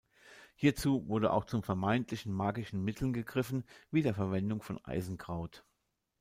[0.55, 5.63] Hierzu wurde auch zu vermeintlich magischen Mitteln gegriffen, wie der Verwendung von Eisenkraut.